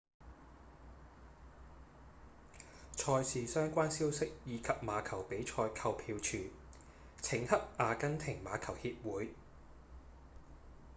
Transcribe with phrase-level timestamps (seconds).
[2.95, 6.37] 賽事相關消息以及馬球比賽購票處
[7.21, 9.29] 請洽阿根廷馬球協會